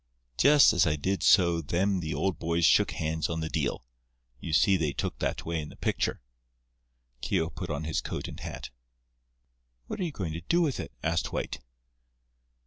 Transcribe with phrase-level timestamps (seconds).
[0.35, 4.93] Just as I did so them old boys shook hands on the deal—you see they
[4.93, 6.23] took that way in the picture."
[7.21, 8.71] Keogh put on his coat and hat.
[9.85, 11.59] "What are you going to do with it?" asked White.